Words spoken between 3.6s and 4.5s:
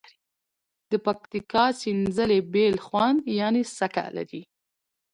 څکه لري.